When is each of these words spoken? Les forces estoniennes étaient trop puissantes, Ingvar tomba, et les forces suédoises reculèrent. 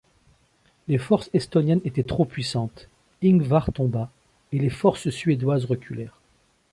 Les 0.87 0.97
forces 0.97 1.29
estoniennes 1.31 1.79
étaient 1.85 2.01
trop 2.01 2.25
puissantes, 2.25 2.89
Ingvar 3.23 3.71
tomba, 3.71 4.09
et 4.51 4.57
les 4.57 4.71
forces 4.71 5.09
suédoises 5.11 5.65
reculèrent. 5.65 6.17